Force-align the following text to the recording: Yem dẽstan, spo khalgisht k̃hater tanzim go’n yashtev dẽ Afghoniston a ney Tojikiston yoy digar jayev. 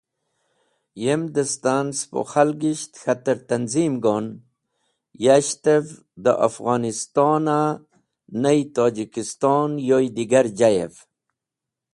Yem 1.03 1.21
dẽstan, 1.35 1.87
spo 1.99 2.19
khalgisht 2.31 2.91
k̃hater 3.01 3.39
tanzim 3.49 3.93
go’n 4.05 4.25
yashtev 5.23 5.85
dẽ 6.23 6.41
Afghoniston 6.47 7.45
a 7.59 7.61
ney 8.41 8.59
Tojikiston 8.75 9.71
yoy 9.87 10.05
digar 10.17 10.47
jayev. 10.59 10.93